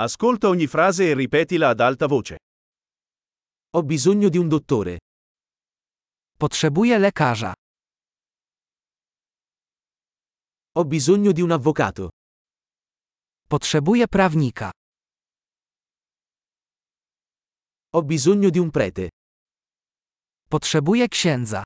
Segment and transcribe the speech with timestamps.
[0.00, 2.36] Ascolta ogni frase e ripetila ad alta voce.
[3.70, 4.98] Ho bisogno di un dottore.
[6.38, 7.52] Potrzebuję lekarza.
[10.76, 12.10] Ho bisogno di un avvocato.
[13.48, 14.70] Potrzebuję prawnika.
[17.94, 19.08] Ho bisogno di un prete.
[20.48, 21.62] Potrzebuję księdza.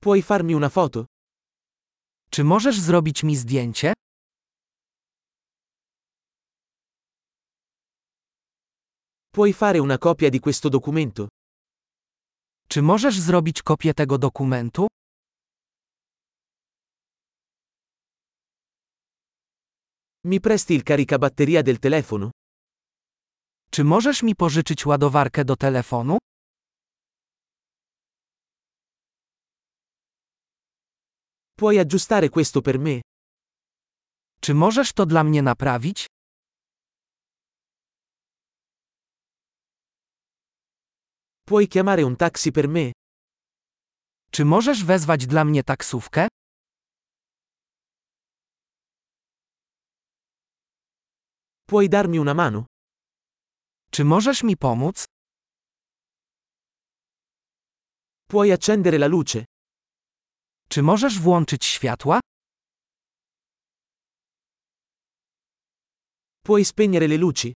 [0.00, 1.04] Puoi farmi una foto?
[2.30, 3.92] Czy możesz zrobić mi zdjęcie?
[9.34, 11.26] Puoi fare una copia di questo documento?
[12.68, 14.86] Czy możesz zrobić kopię tego dokumentu?
[20.24, 22.30] Mi presti il caricabatteria del telefono?
[23.70, 26.16] Czy możesz mi pożyczyć ładowarkę do telefonu?
[31.56, 33.00] Puoi aggiustare questo per me?
[34.40, 36.06] Czy możesz to dla mnie naprawić?
[41.52, 42.92] Puoi chiamare un taxi per me?
[44.30, 46.28] Czy możesz wezwać dla mnie taksówkę?
[51.66, 52.66] Puoi darmi una mano?
[53.90, 55.04] Czy możesz mi pomóc?
[58.28, 59.44] Puoi accendere la luce?
[60.68, 62.20] Czy możesz włączyć światła?
[66.44, 67.52] Puoi spegnere le luci?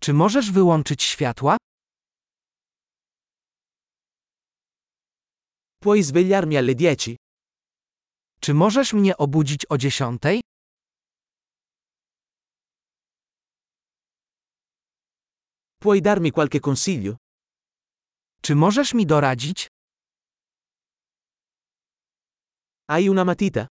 [0.00, 1.56] Czy możesz wyłączyć światła?
[5.84, 7.16] Puoi svegliarmi alle 10?
[8.40, 10.40] Czy możesz mnie obudzić o dziesiątej?
[15.78, 17.16] Puoi darmi qualche consiglio?
[18.42, 19.68] Czy możesz mi doradzić?
[22.90, 23.66] Hai una matita?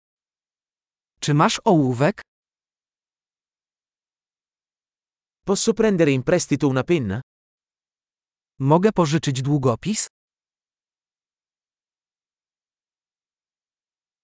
[1.21, 2.23] Czy masz ołówek?
[5.45, 7.21] Posso prendere in prestito una penna?
[8.59, 10.09] Mogę pożyczyć długopis?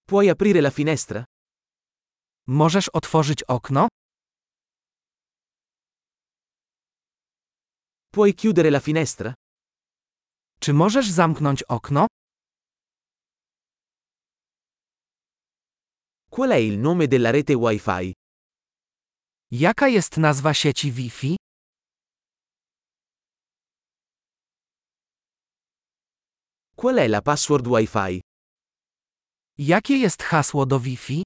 [0.08, 1.24] Puoi aprire la finestra?
[2.46, 3.88] Możesz otworzyć okno?
[8.12, 9.34] Puoi chiudere la finestra?
[10.60, 12.06] Czy możesz zamknąć okno?
[16.30, 18.12] Qual è il nome della rete Wi-Fi?
[19.50, 21.36] Jaka jest nazwa sieci Wi-Fi?
[26.76, 28.20] Qual è la password Wi-Fi?
[29.60, 31.22] Jakie jest hasło do Wi-Fi?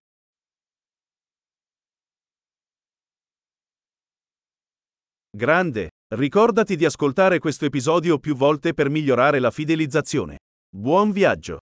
[5.37, 5.89] Grande!
[6.15, 10.39] Ricordati di ascoltare questo episodio più volte per migliorare la fidelizzazione.
[10.75, 11.59] Buon viaggio!